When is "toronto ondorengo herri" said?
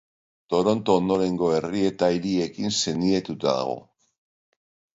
0.53-1.83